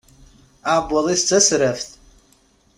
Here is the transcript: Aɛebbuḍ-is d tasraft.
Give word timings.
Aɛebbuḍ-is 0.71 1.23
d 1.23 1.27
tasraft. 1.29 1.89